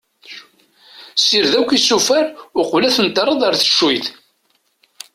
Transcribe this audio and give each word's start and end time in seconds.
Ssired 1.21 1.53
akk 1.59 1.71
isufar 1.77 2.25
uqbel 2.59 2.83
aten-terreḍ 2.89 3.41
ar 3.47 3.55
teccuyt. 3.61 4.05